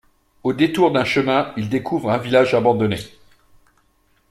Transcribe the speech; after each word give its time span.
Au 0.41 0.51
détour 0.53 0.91
d'un 0.91 1.03
chemin 1.03 1.53
ils 1.57 1.69
découvrent 1.69 2.09
un 2.09 2.17
village 2.17 2.55
abandonné. 2.55 2.97